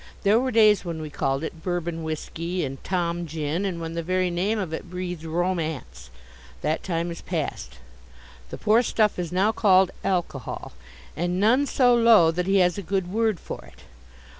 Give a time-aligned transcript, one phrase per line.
[0.23, 4.01] There were days when we called it Bourbon whisky and Tom Gin, and when the
[4.01, 6.09] very name of it breathed romance.
[6.61, 7.75] That time is past.
[8.49, 10.71] The poor stuff is now called alcohol,
[11.15, 13.83] and none so low that he has a good word for it.